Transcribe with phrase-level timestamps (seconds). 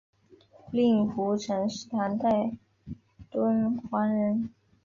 [0.71, 2.57] 令狐澄是唐代
[3.29, 4.49] 敦煌人。